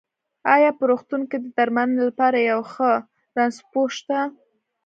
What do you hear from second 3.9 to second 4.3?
شته؟